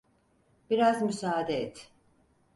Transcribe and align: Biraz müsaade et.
Biraz 0.69 1.01
müsaade 1.01 1.53
et. 1.53 1.91